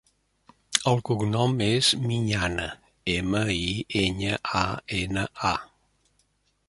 El 0.91 1.01
cognom 1.09 1.53
és 1.65 1.89
Miñana: 2.07 2.65
ema, 3.17 3.43
i, 3.59 3.69
enya, 4.01 4.43
a, 4.63 4.65
ena, 5.03 5.29
a. 5.53 5.55